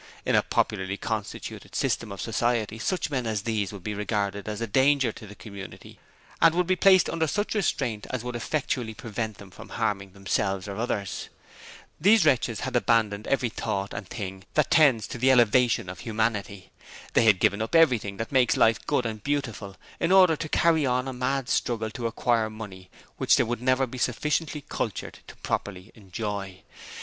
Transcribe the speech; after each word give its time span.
In 0.25 0.33
a 0.33 0.41
properly 0.41 0.97
constituted 0.97 1.75
system 1.75 2.11
of 2.11 2.19
society 2.19 2.79
such 2.79 3.11
men 3.11 3.27
as 3.27 3.43
these 3.43 3.71
would 3.71 3.83
be 3.83 3.93
regarded 3.93 4.49
as 4.49 4.59
a 4.59 4.65
danger 4.65 5.11
to 5.11 5.27
the 5.27 5.35
community, 5.35 5.99
and 6.41 6.55
would 6.55 6.65
be 6.65 6.75
placed 6.75 7.07
under 7.07 7.27
such 7.27 7.53
restraint 7.53 8.07
as 8.09 8.23
would 8.23 8.35
effectually 8.35 8.95
prevent 8.95 9.37
them 9.37 9.51
from 9.51 9.69
harming 9.69 10.13
themselves 10.13 10.67
or 10.67 10.75
others. 10.77 11.29
These 11.99 12.25
wretches 12.25 12.61
had 12.61 12.75
abandoned 12.75 13.27
every 13.27 13.49
thought 13.49 13.93
and 13.93 14.07
thing 14.09 14.43
that 14.55 14.71
tends 14.71 15.05
to 15.05 15.19
the 15.19 15.29
elevation 15.29 15.87
of 15.87 15.99
humanity. 15.99 16.71
They 17.13 17.25
had 17.25 17.39
given 17.39 17.61
up 17.61 17.75
everything 17.75 18.17
that 18.17 18.31
makes 18.31 18.57
life 18.57 18.83
good 18.87 19.05
and 19.05 19.21
beautiful, 19.23 19.77
in 19.99 20.11
order 20.11 20.35
to 20.35 20.49
carry 20.49 20.83
on 20.83 21.07
a 21.07 21.13
mad 21.13 21.47
struggle 21.47 21.91
to 21.91 22.07
acquire 22.07 22.49
money 22.49 22.89
which 23.17 23.35
they 23.35 23.43
would 23.43 23.61
never 23.61 23.85
be 23.85 23.99
sufficiently 23.99 24.61
cultured 24.67 25.19
to 25.27 25.35
properly 25.35 25.91
enjoy. 25.93 26.63